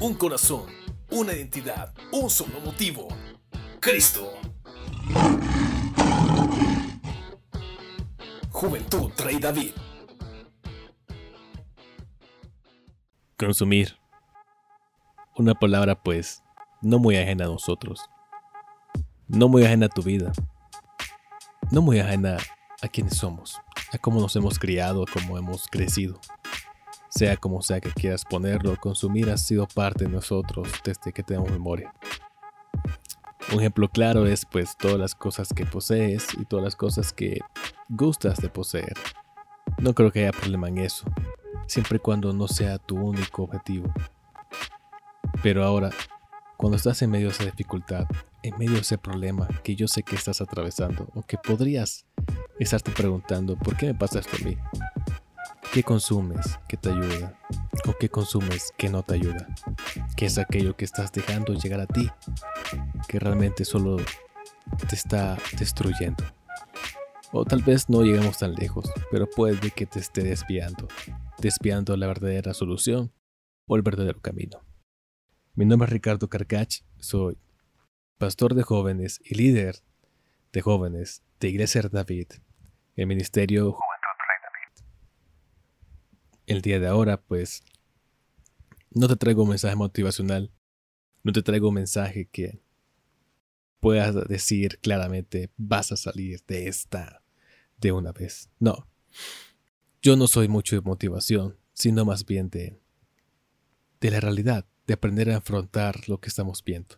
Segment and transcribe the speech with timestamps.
[0.00, 0.66] un corazón,
[1.10, 3.08] una identidad, un solo motivo.
[3.80, 4.32] Cristo.
[8.50, 9.72] Juventud Rey David.
[13.36, 13.96] Consumir.
[15.36, 16.42] Una palabra pues
[16.80, 18.00] no muy ajena a nosotros.
[19.26, 20.32] No muy ajena a tu vida.
[21.70, 22.38] No muy ajena
[22.80, 23.60] a quienes somos,
[23.92, 26.20] a cómo nos hemos criado, a cómo hemos crecido.
[27.08, 31.50] Sea como sea que quieras ponerlo, consumir ha sido parte de nosotros desde que tenemos
[31.50, 31.92] memoria.
[33.52, 37.40] Un ejemplo claro es pues todas las cosas que posees y todas las cosas que
[37.88, 38.92] gustas de poseer.
[39.78, 41.06] No creo que haya problema en eso,
[41.66, 43.92] siempre y cuando no sea tu único objetivo.
[45.42, 45.90] Pero ahora,
[46.56, 48.06] cuando estás en medio de esa dificultad,
[48.42, 52.04] en medio de ese problema que yo sé que estás atravesando o que podrías
[52.58, 54.58] estarte preguntando, ¿por qué me pasa esto a mí?
[55.72, 57.38] ¿Qué consumes que te ayuda?
[57.86, 59.48] ¿O qué consumes que no te ayuda?
[60.16, 62.08] ¿Qué es aquello que estás dejando llegar a ti?
[63.06, 63.98] Que realmente solo
[64.88, 66.24] te está destruyendo.
[67.32, 70.88] O tal vez no lleguemos tan lejos, pero puede que te esté desviando,
[71.38, 73.12] desviando la verdadera solución
[73.66, 74.60] o el verdadero camino.
[75.54, 77.36] Mi nombre es Ricardo Carcach, soy
[78.16, 79.82] pastor de jóvenes y líder
[80.50, 82.28] de jóvenes de Iglesia David,
[82.96, 83.76] el ministerio
[86.48, 87.62] el día de ahora, pues
[88.90, 90.50] no te traigo un mensaje motivacional,
[91.22, 92.62] no te traigo un mensaje que
[93.80, 97.22] puedas decir claramente vas a salir de esta
[97.76, 98.50] de una vez.
[98.58, 98.88] No,
[100.02, 102.80] yo no soy mucho de motivación, sino más bien de,
[104.00, 106.96] de la realidad, de aprender a afrontar lo que estamos viendo.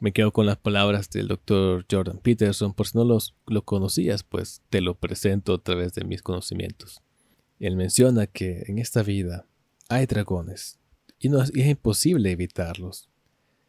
[0.00, 4.22] Me quedo con las palabras del doctor Jordan Peterson, por si no los, lo conocías,
[4.24, 7.03] pues te lo presento a través de mis conocimientos.
[7.58, 9.46] Él menciona que en esta vida
[9.88, 10.78] hay dragones
[11.18, 13.08] y no es, imposible evitarlos,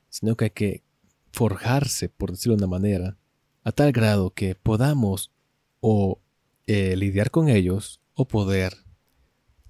[0.10, 0.84] sino que hay que
[1.32, 3.18] forjarse, por decirlo de una manera,
[3.64, 5.32] a tal grado que podamos
[5.80, 6.20] o
[6.68, 8.74] eh, lidiar con ellos o poder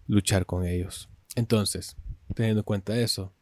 [0.07, 1.09] luchar con ellos.
[1.35, 1.95] Entonces,
[2.33, 3.33] teniendo en cuenta eso,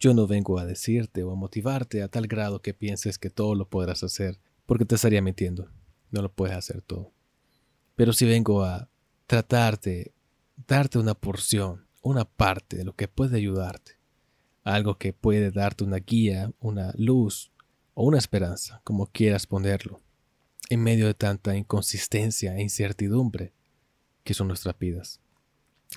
[0.00, 3.54] yo no vengo a decirte o a motivarte a tal grado que pienses que todo
[3.54, 5.70] lo podrás hacer, porque te estaría mintiendo.
[6.10, 7.12] No lo puedes hacer todo.
[7.96, 8.88] Pero si vengo a
[9.28, 10.14] tratar de
[10.66, 13.98] darte una porción, una parte de lo que puede ayudarte,
[14.64, 17.52] algo que puede darte una guía, una luz
[17.92, 20.00] o una esperanza, como quieras ponerlo,
[20.70, 23.52] en medio de tanta inconsistencia e incertidumbre
[24.24, 25.20] que son nuestras vidas.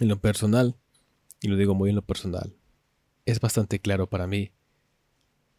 [0.01, 0.75] En lo personal,
[1.39, 2.53] y lo digo muy en lo personal,
[3.25, 4.51] es bastante claro para mí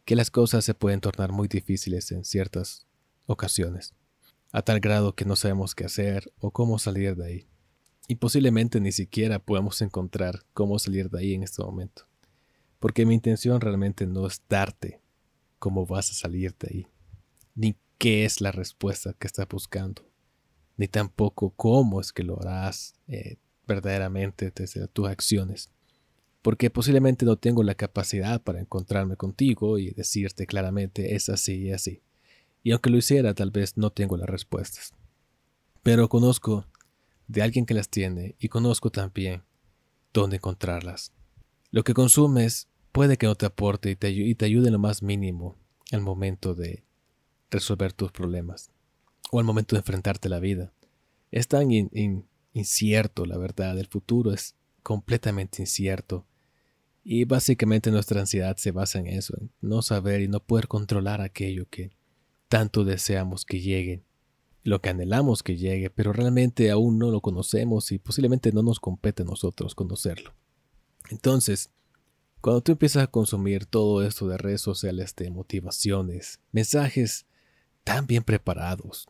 [0.05, 2.85] que las cosas se pueden tornar muy difíciles en ciertas
[3.25, 3.95] ocasiones,
[4.51, 7.47] a tal grado que no sabemos qué hacer o cómo salir de ahí
[8.07, 12.05] y posiblemente ni siquiera podamos encontrar cómo salir de ahí en este momento.
[12.79, 14.99] Porque mi intención realmente no es darte
[15.57, 16.87] cómo vas a salir de ahí,
[17.55, 20.05] ni qué es la respuesta que estás buscando,
[20.75, 25.69] ni tampoco cómo es que lo harás eh, verdaderamente desde tus acciones.
[26.41, 31.71] Porque posiblemente no tengo la capacidad para encontrarme contigo y decirte claramente es así y
[31.71, 32.01] así.
[32.63, 34.91] Y aunque lo hiciera, tal vez no tengo las respuestas.
[35.83, 36.65] Pero conozco
[37.27, 39.43] de alguien que las tiene y conozco también
[40.13, 41.11] dónde encontrarlas.
[41.71, 45.57] Lo que consumes puede que no te aporte y te, ayude en lo más mínimo
[45.91, 46.83] al momento de
[47.49, 48.71] resolver tus problemas
[49.31, 50.71] o al momento de enfrentarte a la vida.
[51.31, 51.71] Es tan
[52.53, 56.25] incierto, la verdad, el futuro es completamente incierto.
[57.03, 61.21] Y básicamente nuestra ansiedad se basa en eso, en no saber y no poder controlar
[61.21, 61.91] aquello que
[62.47, 64.03] tanto deseamos que llegue
[64.63, 68.79] lo que anhelamos que llegue, pero realmente aún no lo conocemos y posiblemente no nos
[68.79, 70.33] compete a nosotros conocerlo.
[71.09, 71.69] Entonces,
[72.39, 77.25] cuando tú empiezas a consumir todo esto de redes sociales, de motivaciones, mensajes
[77.83, 79.07] tan bien preparados,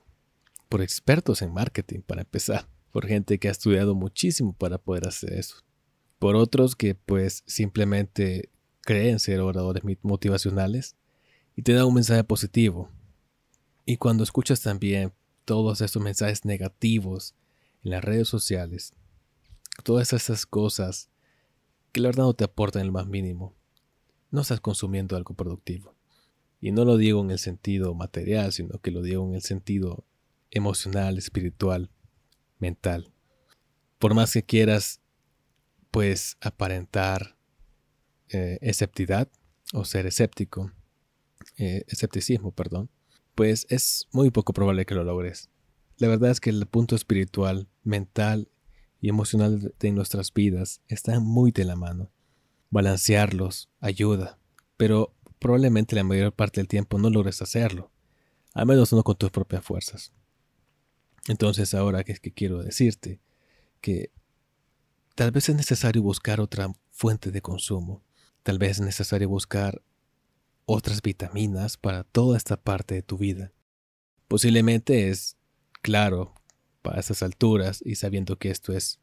[0.70, 5.34] por expertos en marketing para empezar, por gente que ha estudiado muchísimo para poder hacer
[5.34, 5.58] eso,
[6.18, 8.50] por otros que pues simplemente
[8.82, 10.96] creen ser oradores motivacionales
[11.56, 12.90] y te dan un mensaje positivo.
[13.86, 15.14] Y cuando escuchas también
[15.46, 17.36] todos estos mensajes negativos
[17.84, 18.94] en las redes sociales,
[19.84, 21.10] todas esas cosas
[21.92, 23.56] que la verdad no te aportan el más mínimo,
[24.32, 25.96] no estás consumiendo algo productivo.
[26.60, 30.06] Y no lo digo en el sentido material, sino que lo digo en el sentido
[30.50, 31.92] emocional, espiritual,
[32.58, 33.12] mental.
[34.00, 35.02] Por más que quieras,
[35.92, 37.38] pues, aparentar
[38.30, 39.30] eh, esceptidad
[39.74, 40.72] o ser escéptico,
[41.58, 42.90] eh, escepticismo, perdón,
[43.36, 45.50] pues es muy poco probable que lo logres.
[45.98, 48.50] La verdad es que el punto espiritual, mental
[49.00, 52.10] y emocional de nuestras vidas está muy de la mano.
[52.70, 54.40] balancearlos ayuda,
[54.78, 57.92] pero probablemente la mayor parte del tiempo no logres hacerlo,
[58.54, 60.12] a menos no con tus propias fuerzas.
[61.28, 63.20] Entonces ahora es que quiero decirte
[63.80, 64.12] que
[65.14, 68.04] tal vez es necesario buscar otra fuente de consumo,
[68.42, 69.84] tal vez es necesario buscar
[70.66, 73.52] otras vitaminas para toda esta parte de tu vida.
[74.28, 75.38] Posiblemente es
[75.82, 76.34] claro
[76.82, 79.00] para estas alturas y sabiendo que esto es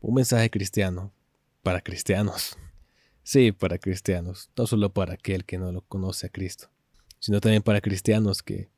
[0.00, 1.12] un mensaje cristiano
[1.62, 2.56] para cristianos.
[3.28, 6.70] Sí, para cristianos, no solo para aquel que no lo conoce a Cristo,
[7.18, 8.70] sino también para cristianos que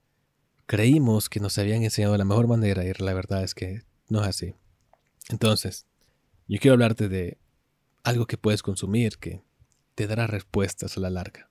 [0.65, 4.23] creímos que nos habían enseñado de la mejor manera y la verdad es que no
[4.23, 4.55] es así.
[5.29, 5.85] Entonces,
[6.47, 7.37] yo quiero hablarte de
[8.05, 9.43] algo que puedes consumir que
[9.95, 11.48] te dará respuestas a la larga.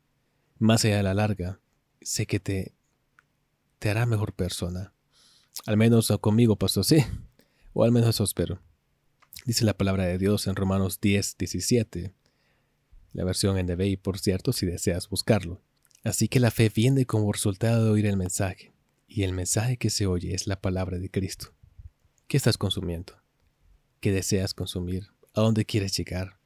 [0.59, 1.59] Más allá de la larga,
[2.01, 2.73] sé que te,
[3.79, 4.93] te hará mejor persona.
[5.65, 6.97] Al menos conmigo pasó así,
[7.73, 8.59] o al menos eso espero.
[9.45, 12.13] Dice la palabra de Dios en Romanos 10, 17.
[13.13, 15.61] La versión NBI, por cierto, si deseas buscarlo.
[16.03, 18.73] Así que la fe viene como resultado de oír el mensaje,
[19.07, 21.53] y el mensaje que se oye es la palabra de Cristo.
[22.27, 23.13] ¿Qué estás consumiendo?
[23.99, 25.07] ¿Qué deseas consumir?
[25.33, 26.36] ¿A dónde quieres llegar?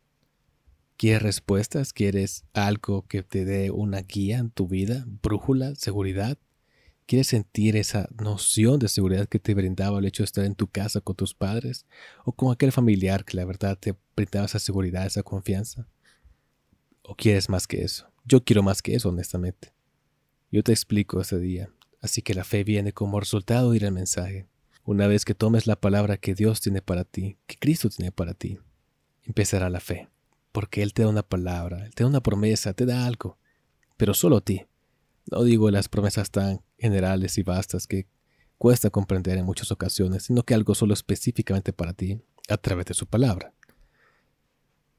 [1.02, 1.94] ¿Quieres respuestas?
[1.94, 5.04] ¿Quieres algo que te dé una guía en tu vida?
[5.24, 5.74] ¿Brújula?
[5.74, 6.38] ¿Seguridad?
[7.08, 10.68] ¿Quieres sentir esa noción de seguridad que te brindaba el hecho de estar en tu
[10.68, 11.88] casa con tus padres
[12.24, 15.88] o con aquel familiar que la verdad te brindaba esa seguridad, esa confianza?
[17.02, 18.08] ¿O quieres más que eso?
[18.24, 19.74] Yo quiero más que eso, honestamente.
[20.52, 21.72] Yo te explico ese día.
[22.00, 24.46] Así que la fe viene como resultado de ir al mensaje.
[24.86, 28.36] Una vez que tomes la palabra que Dios tiene para ti, que Cristo tiene para
[28.36, 28.60] ti,
[29.26, 30.11] empezará la fe.
[30.52, 33.38] Porque Él te da una palabra, Él te da una promesa, te da algo.
[33.98, 34.66] Pero solo a ti.
[35.30, 38.08] No digo las promesas tan generales y vastas que
[38.58, 42.94] cuesta comprender en muchas ocasiones, sino que algo solo específicamente para ti a través de
[42.94, 43.54] su palabra.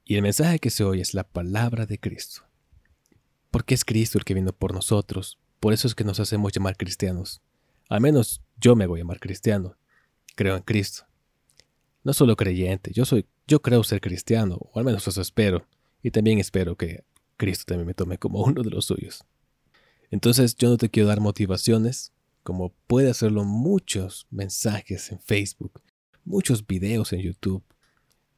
[0.04, 2.43] Y el mensaje que se oye es la palabra de Cristo.
[3.50, 6.76] Porque es Cristo el que vino por nosotros, por eso es que nos hacemos llamar
[6.76, 7.40] cristianos.
[7.88, 9.76] Al menos yo me voy a llamar cristiano.
[10.34, 11.06] Creo en Cristo.
[12.04, 15.66] No solo creyente, yo soy, yo creo ser cristiano, o al menos eso espero,
[16.02, 17.04] y también espero que
[17.37, 19.25] Cristo también me tome como uno de los suyos.
[20.10, 22.12] Entonces yo no te quiero dar motivaciones,
[22.43, 25.81] como puede hacerlo muchos mensajes en Facebook,
[26.25, 27.64] muchos videos en YouTube,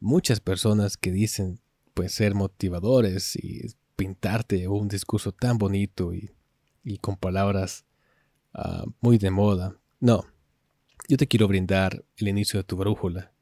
[0.00, 1.60] muchas personas que dicen
[1.94, 3.62] pues ser motivadores y
[3.96, 6.30] pintarte un discurso tan bonito y,
[7.00, 7.84] con palabras
[8.52, 9.78] ah, muy de moda.
[10.00, 10.24] No,
[11.08, 13.32] yo te quiero brindar el inicio de tu brújula,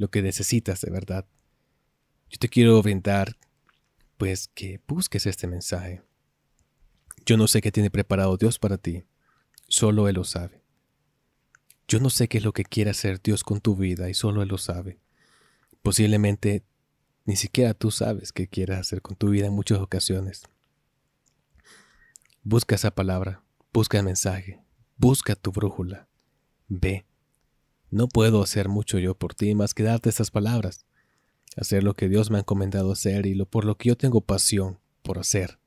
[0.00, 1.26] lo que necesitas de verdad.
[2.30, 3.36] Yo te quiero brindar
[4.16, 6.02] pues que busques este mensaje,
[7.26, 9.04] yo no sé qué tiene preparado Dios para ti,
[9.68, 10.62] solo Él lo sabe.
[11.86, 14.42] Yo no sé qué es lo que quiere hacer Dios con tu vida y solo
[14.42, 14.98] Él lo sabe.
[15.82, 16.64] Posiblemente
[17.26, 20.44] ni siquiera tú sabes qué quiere hacer con tu vida en muchas ocasiones.
[22.42, 24.62] Busca esa palabra, busca el mensaje,
[24.96, 26.08] busca tu brújula.
[26.68, 27.04] Ve.
[27.90, 30.86] No puedo hacer mucho yo por ti más que darte esas palabras,
[31.56, 34.20] hacer lo que Dios me ha encomendado hacer y lo por lo que yo tengo
[34.20, 35.60] pasión por hacer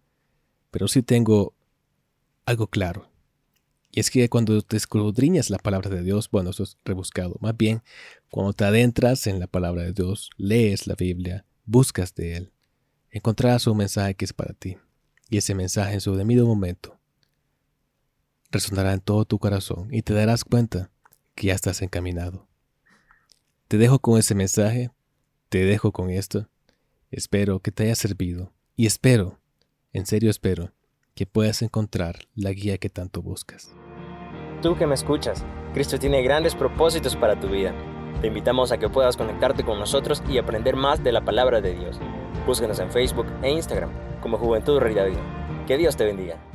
[0.73, 1.53] pero sí tengo
[2.47, 3.07] algo claro.
[3.91, 7.35] Y es que cuando te escudriñas la palabra de Dios, bueno, eso es rebuscado.
[7.41, 7.83] Más bien,
[8.31, 12.53] cuando te adentras en la palabra de Dios, lees la Biblia, buscas de Él,
[13.11, 14.77] encontrarás un mensaje que es para ti.
[15.29, 16.99] Y ese mensaje en su debido momento
[18.49, 20.89] resonará en todo tu corazón y te darás cuenta
[21.35, 22.47] que ya estás encaminado.
[23.67, 24.91] Te dejo con ese mensaje,
[25.49, 26.49] te dejo con esto.
[27.11, 29.39] Espero que te haya servido y espero
[29.93, 30.71] en serio espero
[31.13, 33.71] que puedas encontrar la guía que tanto buscas.
[34.63, 37.75] Tú que me escuchas, Cristo tiene grandes propósitos para tu vida.
[38.19, 41.75] Te invitamos a que puedas conectarte con nosotros y aprender más de la palabra de
[41.75, 41.99] Dios.
[42.47, 45.21] Búscanos en Facebook e Instagram como Juventud Realidad.
[45.67, 46.52] Que Dios te bendiga.